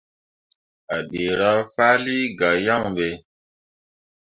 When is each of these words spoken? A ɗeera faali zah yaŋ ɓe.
A 0.95 0.97
ɗeera 1.09 1.49
faali 1.73 2.15
zah 2.37 2.55
yaŋ 2.65 2.83
ɓe. 2.95 3.07